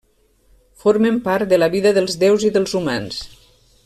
Formen 0.83 1.19
part 1.27 1.51
de 1.51 1.59
la 1.61 1.69
vida 1.75 1.91
dels 1.99 2.17
déus 2.27 2.47
i 2.51 2.53
dels 2.57 2.77
humans. 2.81 3.21